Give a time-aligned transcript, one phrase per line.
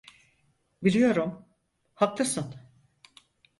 [0.83, 1.45] Biliyorum,
[1.93, 2.55] haklısın.